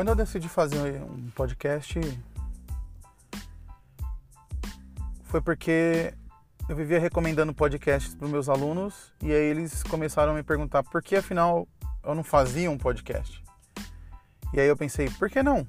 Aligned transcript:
Quando 0.00 0.08
eu 0.08 0.16
decidi 0.16 0.48
fazer 0.48 1.02
um 1.02 1.28
podcast, 1.32 2.00
foi 5.24 5.42
porque 5.42 6.14
eu 6.66 6.74
vivia 6.74 6.98
recomendando 6.98 7.52
podcasts 7.52 8.14
para 8.14 8.26
meus 8.26 8.48
alunos 8.48 9.12
e 9.22 9.30
aí 9.30 9.42
eles 9.42 9.82
começaram 9.82 10.32
a 10.32 10.34
me 10.34 10.42
perguntar 10.42 10.82
por 10.84 11.02
que 11.02 11.16
afinal 11.16 11.68
eu 12.02 12.14
não 12.14 12.24
fazia 12.24 12.70
um 12.70 12.78
podcast. 12.78 13.44
E 14.54 14.60
aí 14.60 14.68
eu 14.68 14.74
pensei, 14.74 15.10
por 15.10 15.28
que 15.28 15.42
não? 15.42 15.68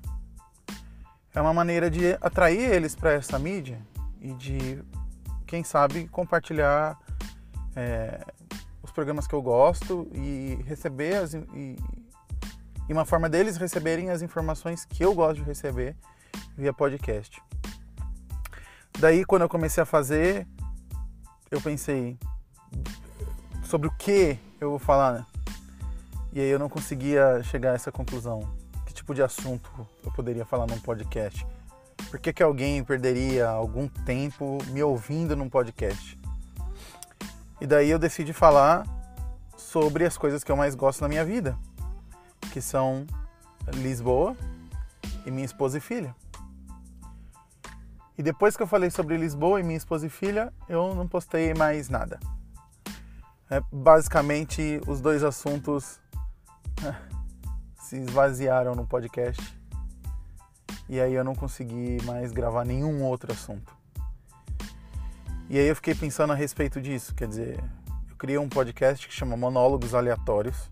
É 1.36 1.42
uma 1.42 1.54
maneira 1.54 1.92
de 1.92 2.14
atrair 2.22 2.72
eles 2.72 2.96
para 2.96 3.12
essa 3.12 3.38
mídia 3.38 3.86
e 4.22 4.34
de, 4.36 4.82
quem 5.46 5.62
sabe, 5.62 6.08
compartilhar 6.08 6.98
é, 7.76 8.24
os 8.82 8.94
programas 8.94 9.28
que 9.28 9.36
eu 9.36 9.42
gosto 9.42 10.08
e 10.14 10.58
receber 10.66 11.16
as, 11.16 11.34
e, 11.34 11.76
e 12.88 12.94
uma 12.94 13.06
forma 13.06 13.30
deles 13.30 13.58
receberem 13.58 14.10
as 14.10 14.22
informações 14.22 14.86
que 14.86 15.04
eu 15.04 15.14
gosto 15.14 15.38
de 15.38 15.44
receber 15.44 15.96
via 16.58 16.74
podcast. 16.74 17.42
Daí, 19.00 19.24
quando 19.26 19.44
eu 19.44 19.50
comecei 19.50 19.82
a 19.82 19.86
fazer, 19.86 20.48
eu 21.50 21.62
pensei 21.62 22.18
sobre 23.64 23.88
o 23.88 23.92
que 23.92 24.38
eu 24.60 24.70
vou 24.70 24.80
falar, 24.80 25.14
né? 25.14 25.26
E 26.34 26.40
aí 26.40 26.50
eu 26.50 26.60
não 26.60 26.70
conseguia 26.70 27.42
chegar 27.44 27.72
a 27.72 27.76
essa 27.76 27.92
conclusão. 27.92 28.42
Que 28.86 28.94
tipo 28.94 29.14
de 29.14 29.24
assunto 29.24 29.70
eu 30.04 30.12
poderia 30.12 30.46
falar 30.46 30.68
num 30.68 30.80
podcast? 30.80 31.46
Por 32.10 32.20
que, 32.20 32.34
que 32.34 32.44
alguém 32.44 32.84
perderia 32.84 33.48
algum 33.48 33.88
tempo 33.88 34.58
me 34.68 34.84
ouvindo 34.84 35.36
num 35.36 35.50
podcast? 35.50 36.18
E 37.60 37.66
daí 37.66 37.90
eu 37.90 38.00
decidi 38.00 38.34
falar 38.34 38.86
sobre 39.56 40.06
as 40.06 40.18
coisas 40.18 40.44
que 40.44 40.52
eu 40.52 40.58
mais 40.58 40.76
gosto 40.76 41.02
na 41.02 41.08
minha 41.08 41.24
vida 41.24 41.58
que 42.52 42.62
são 42.62 43.08
Lisboa 43.76 44.36
e 45.26 45.32
minha 45.32 45.46
esposa 45.46 45.78
e 45.78 45.82
filha. 45.82 46.16
E 48.18 48.22
depois 48.22 48.56
que 48.56 48.62
eu 48.62 48.68
falei 48.68 48.92
sobre 48.92 49.18
Lisboa 49.18 49.60
e 49.60 49.64
minha 49.64 49.78
esposa 49.78 50.06
e 50.06 50.10
filha, 50.10 50.54
eu 50.68 50.94
não 50.94 51.08
postei 51.08 51.54
mais 51.54 51.90
nada. 51.90 52.20
É, 53.50 53.62
basicamente, 53.72 54.82
os 54.86 55.02
dois 55.02 55.24
assuntos 55.24 56.00
se 57.80 57.98
esvaziaram 57.98 58.76
no 58.76 58.86
podcast. 58.86 59.42
E 60.88 61.00
aí 61.00 61.14
eu 61.14 61.24
não 61.24 61.34
consegui 61.34 61.98
mais 62.04 62.32
gravar 62.32 62.66
nenhum 62.66 63.02
outro 63.04 63.32
assunto. 63.32 63.76
E 65.50 65.58
aí 65.58 65.68
eu 65.68 65.76
fiquei 65.76 65.96
pensando 65.96 66.34
a 66.34 66.36
respeito 66.36 66.82
disso. 66.82 67.16
Quer 67.16 67.28
dizer, 67.28 67.64
eu 68.10 68.16
criei 68.18 68.38
um 68.38 68.50
podcast 68.50 69.08
que 69.08 69.14
chama 69.14 69.38
Monólogos 69.38 69.96
Aleatórios 69.96 70.70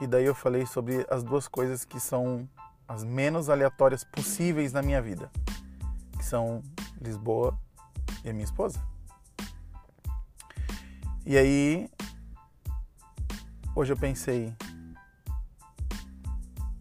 e 0.00 0.06
daí 0.06 0.24
eu 0.24 0.34
falei 0.34 0.66
sobre 0.66 1.06
as 1.08 1.22
duas 1.22 1.46
coisas 1.46 1.84
que 1.84 2.00
são 2.00 2.48
as 2.86 3.04
menos 3.04 3.48
aleatórias 3.48 4.04
possíveis 4.04 4.72
na 4.72 4.82
minha 4.82 5.00
vida, 5.00 5.30
que 6.18 6.24
são 6.24 6.62
Lisboa 7.00 7.58
e 8.24 8.30
a 8.30 8.32
minha 8.32 8.44
esposa. 8.44 8.82
E 11.24 11.38
aí 11.38 11.90
hoje 13.74 13.92
eu 13.92 13.96
pensei, 13.96 14.54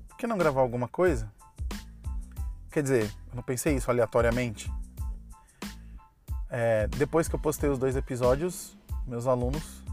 por 0.08 0.18
que 0.18 0.28
não 0.28 0.38
gravar 0.38 0.62
alguma 0.62 0.88
coisa? 0.88 1.32
Quer 2.72 2.82
dizer, 2.82 3.04
eu 3.30 3.36
não 3.36 3.44
pensei 3.44 3.76
isso 3.76 3.92
aleatoriamente. 3.92 4.72
É, 6.50 6.88
depois 6.88 7.28
que 7.28 7.36
eu 7.36 7.40
postei 7.40 7.70
os 7.70 7.80
dois 7.80 7.96
episódios, 7.96 8.78
meus 9.06 9.28
alunos 9.28 9.84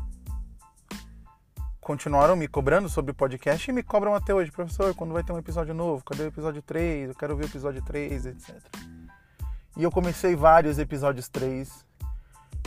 continuaram 1.80 2.36
me 2.36 2.46
cobrando 2.46 2.88
sobre 2.88 3.10
o 3.12 3.14
podcast 3.14 3.70
e 3.70 3.72
me 3.72 3.82
cobram 3.82 4.14
até 4.14 4.34
hoje, 4.34 4.50
professor, 4.50 4.94
quando 4.94 5.12
vai 5.12 5.24
ter 5.24 5.32
um 5.32 5.38
episódio 5.38 5.74
novo? 5.74 6.04
Cadê 6.04 6.24
o 6.24 6.26
episódio 6.26 6.62
3? 6.62 7.08
Eu 7.08 7.14
quero 7.14 7.36
ver 7.36 7.44
o 7.44 7.46
episódio 7.46 7.82
3, 7.82 8.26
etc. 8.26 8.54
E 9.76 9.82
eu 9.82 9.90
comecei 9.90 10.36
vários 10.36 10.78
episódios 10.78 11.28
3 11.28 11.84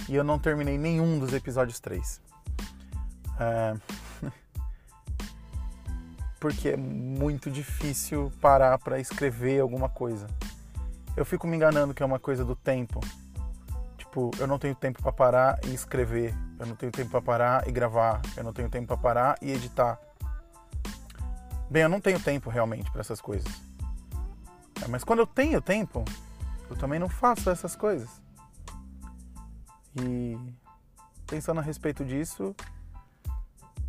e 0.09 0.15
eu 0.15 0.23
não 0.23 0.39
terminei 0.39 0.77
nenhum 0.77 1.19
dos 1.19 1.31
episódios 1.33 1.79
3. 1.79 2.21
É... 3.39 3.75
Porque 6.39 6.69
é 6.69 6.77
muito 6.77 7.51
difícil 7.51 8.31
parar 8.41 8.77
para 8.79 8.99
escrever 8.99 9.61
alguma 9.61 9.87
coisa. 9.87 10.27
Eu 11.15 11.23
fico 11.23 11.45
me 11.45 11.55
enganando 11.55 11.93
que 11.93 12.01
é 12.01 12.05
uma 12.05 12.19
coisa 12.19 12.43
do 12.43 12.55
tempo. 12.55 12.99
Tipo, 14.13 14.29
eu 14.37 14.45
não 14.45 14.59
tenho 14.59 14.75
tempo 14.75 15.01
para 15.01 15.11
parar 15.11 15.59
e 15.65 15.73
escrever. 15.73 16.35
Eu 16.59 16.67
não 16.67 16.75
tenho 16.75 16.91
tempo 16.91 17.09
para 17.09 17.19
parar 17.19 17.67
e 17.67 17.71
gravar. 17.71 18.21
Eu 18.37 18.43
não 18.43 18.53
tenho 18.53 18.69
tempo 18.69 18.85
para 18.85 18.97
parar 18.97 19.37
e 19.41 19.51
editar. 19.51 19.99
Bem, 21.67 21.81
eu 21.81 21.89
não 21.89 21.99
tenho 21.99 22.19
tempo 22.19 22.47
realmente 22.47 22.91
para 22.91 23.01
essas 23.01 23.19
coisas. 23.19 23.51
É, 24.83 24.87
mas 24.87 25.03
quando 25.03 25.17
eu 25.17 25.25
tenho 25.25 25.59
tempo, 25.59 26.05
eu 26.69 26.75
também 26.75 26.99
não 26.99 27.09
faço 27.09 27.49
essas 27.49 27.75
coisas. 27.75 28.07
E 29.99 30.37
pensando 31.25 31.59
a 31.59 31.63
respeito 31.63 32.05
disso, 32.05 32.55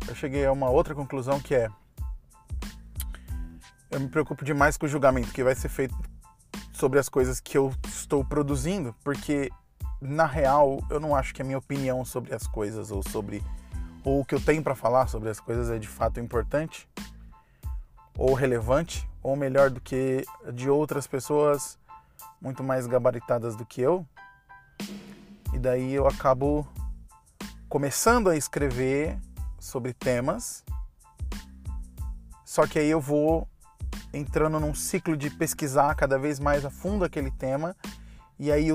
eu 0.07 0.15
cheguei 0.15 0.43
a 0.43 0.51
uma 0.51 0.71
outra 0.71 0.95
conclusão 0.95 1.39
que 1.39 1.53
é 1.53 1.69
eu 3.91 3.99
me 3.99 4.07
preocupo 4.07 4.43
demais 4.43 4.75
com 4.75 4.87
o 4.87 4.89
julgamento 4.89 5.31
que 5.31 5.43
vai 5.43 5.53
ser 5.53 5.69
feito 5.69 5.95
sobre 6.73 6.97
as 6.97 7.09
coisas 7.09 7.39
que 7.39 7.55
eu 7.55 7.71
estou 7.87 8.25
produzindo, 8.25 8.95
porque 9.03 9.51
na 10.01 10.25
real, 10.25 10.79
eu 10.89 10.99
não 10.99 11.15
acho 11.15 11.33
que 11.33 11.41
a 11.41 11.45
minha 11.45 11.57
opinião 11.57 12.03
sobre 12.03 12.33
as 12.33 12.45
coisas 12.47 12.91
ou 12.91 13.01
sobre 13.03 13.43
ou 14.03 14.21
o 14.21 14.25
que 14.25 14.35
eu 14.35 14.41
tenho 14.41 14.61
para 14.61 14.75
falar 14.75 15.07
sobre 15.07 15.29
as 15.29 15.39
coisas 15.39 15.69
é 15.69 15.79
de 15.79 15.87
fato 15.87 16.19
importante 16.19 16.87
ou 18.17 18.33
relevante 18.33 19.09
ou 19.21 19.35
melhor 19.35 19.71
do 19.71 19.81
que 19.81 20.23
de 20.53 20.69
outras 20.69 21.07
pessoas 21.07 21.79
muito 22.39 22.63
mais 22.63 22.85
gabaritadas 22.85 23.55
do 23.55 23.65
que 23.65 23.81
eu. 23.81 24.05
E 25.53 25.57
daí 25.57 25.93
eu 25.93 26.07
acabo 26.07 26.67
começando 27.67 28.29
a 28.29 28.37
escrever 28.37 29.17
sobre 29.59 29.93
temas. 29.93 30.63
Só 32.43 32.67
que 32.67 32.77
aí 32.77 32.89
eu 32.89 33.01
vou 33.01 33.47
entrando 34.13 34.59
num 34.59 34.75
ciclo 34.75 35.17
de 35.17 35.29
pesquisar 35.29 35.95
cada 35.95 36.19
vez 36.19 36.39
mais 36.39 36.63
a 36.63 36.69
fundo 36.69 37.03
aquele 37.03 37.31
tema 37.31 37.75
e 38.37 38.51
aí 38.51 38.67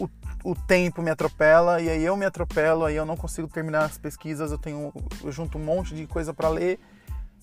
o 0.00 0.08
o 0.42 0.54
tempo 0.54 1.02
me 1.02 1.10
atropela 1.10 1.80
e 1.80 1.88
aí 1.88 2.02
eu 2.02 2.16
me 2.16 2.24
atropelo, 2.24 2.84
aí 2.84 2.96
eu 2.96 3.04
não 3.04 3.16
consigo 3.16 3.46
terminar 3.48 3.84
as 3.84 3.98
pesquisas, 3.98 4.50
eu 4.50 4.58
tenho 4.58 4.92
eu 5.22 5.30
junto 5.30 5.58
um 5.58 5.64
monte 5.64 5.94
de 5.94 6.06
coisa 6.06 6.32
para 6.32 6.48
ler 6.48 6.80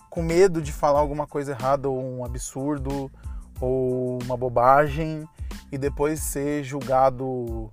com 0.10 0.24
medo 0.24 0.62
de 0.62 0.72
falar 0.72 1.00
alguma 1.00 1.28
coisa 1.28 1.52
errada 1.52 1.88
ou 1.90 2.02
um 2.02 2.26
absurdo 2.26 3.12
ou 3.60 4.20
uma 4.24 4.36
bobagem 4.36 5.28
e 5.72 5.78
depois 5.78 6.20
ser 6.22 6.64
julgado 6.64 7.72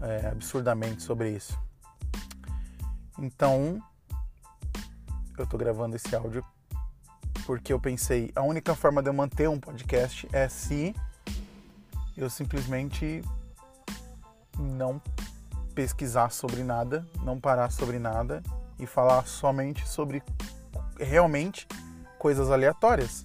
é, 0.00 0.28
absurdamente 0.28 1.02
sobre 1.02 1.30
isso. 1.30 1.58
Então, 3.18 3.82
eu 5.36 5.46
tô 5.46 5.58
gravando 5.58 5.96
esse 5.96 6.14
áudio 6.14 6.44
porque 7.44 7.72
eu 7.72 7.80
pensei, 7.80 8.30
a 8.36 8.42
única 8.42 8.74
forma 8.74 9.02
de 9.02 9.08
eu 9.08 9.14
manter 9.14 9.48
um 9.48 9.58
podcast 9.58 10.28
é 10.32 10.48
se 10.48 10.94
eu 12.16 12.28
simplesmente 12.28 13.22
não 14.58 15.00
pesquisar 15.74 16.30
sobre 16.30 16.62
nada, 16.62 17.06
não 17.22 17.38
parar 17.38 17.70
sobre 17.70 17.98
nada 17.98 18.42
e 18.78 18.86
falar 18.86 19.26
somente 19.26 19.86
sobre 19.86 20.22
realmente 20.98 21.66
coisas 22.18 22.50
aleatórias 22.50 23.24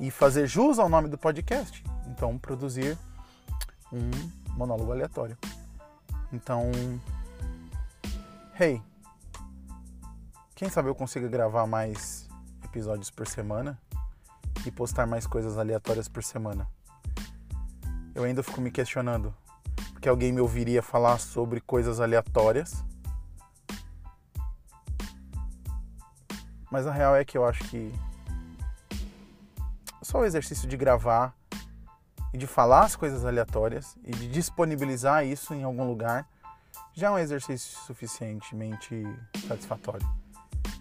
e 0.00 0.10
fazer 0.10 0.46
jus 0.46 0.78
ao 0.78 0.88
nome 0.88 1.08
do 1.08 1.18
podcast. 1.18 1.84
Então, 2.06 2.38
produzir 2.38 2.96
um 3.92 4.10
monólogo 4.56 4.92
aleatório. 4.92 5.36
Então, 6.32 6.70
hey, 8.58 8.82
quem 10.54 10.68
sabe 10.68 10.88
eu 10.88 10.94
consiga 10.94 11.28
gravar 11.28 11.66
mais 11.66 12.28
episódios 12.64 13.10
por 13.10 13.26
semana 13.26 13.78
e 14.66 14.70
postar 14.70 15.06
mais 15.06 15.26
coisas 15.26 15.56
aleatórias 15.56 16.08
por 16.08 16.22
semana. 16.22 16.68
Eu 18.14 18.24
ainda 18.24 18.42
fico 18.42 18.60
me 18.60 18.70
questionando, 18.70 19.34
que 20.00 20.08
alguém 20.08 20.32
me 20.32 20.40
ouviria 20.40 20.82
falar 20.82 21.18
sobre 21.18 21.60
coisas 21.60 22.00
aleatórias. 22.00 22.84
Mas 26.70 26.86
a 26.86 26.92
real 26.92 27.16
é 27.16 27.24
que 27.24 27.36
eu 27.36 27.44
acho 27.44 27.64
que 27.64 27.92
só 30.02 30.20
o 30.20 30.24
exercício 30.24 30.68
de 30.68 30.76
gravar 30.76 31.34
e 32.32 32.38
de 32.38 32.46
falar 32.46 32.84
as 32.84 32.94
coisas 32.94 33.24
aleatórias 33.24 33.96
e 34.04 34.10
de 34.10 34.28
disponibilizar 34.28 35.24
isso 35.26 35.54
em 35.54 35.62
algum 35.62 35.86
lugar 35.86 36.28
já 36.92 37.08
é 37.08 37.10
um 37.10 37.18
exercício 37.18 37.78
suficientemente 37.80 39.04
satisfatório. 39.46 40.06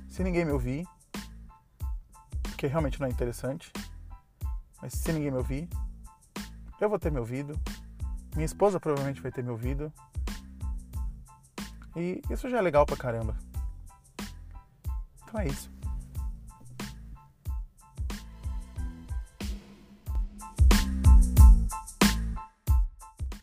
Se 0.09 0.23
ninguém 0.23 0.45
me 0.45 0.51
ouvir, 0.51 0.87
porque 2.43 2.67
realmente 2.67 2.99
não 2.99 3.07
é 3.07 3.09
interessante, 3.11 3.71
mas 4.81 4.93
se 4.93 5.11
ninguém 5.13 5.31
me 5.31 5.37
ouvir, 5.37 5.69
eu 6.81 6.89
vou 6.89 6.97
ter 6.97 7.11
me 7.11 7.19
ouvido, 7.19 7.59
minha 8.37 8.45
esposa 8.45 8.79
provavelmente 8.79 9.19
vai 9.19 9.31
ter 9.31 9.43
me 9.43 9.49
ouvido. 9.49 9.91
E 11.95 12.21
isso 12.29 12.47
já 12.47 12.59
é 12.59 12.61
legal 12.61 12.85
pra 12.85 12.95
caramba. 12.95 13.35
Então 15.23 15.41
é 15.41 15.47
isso. 15.47 15.71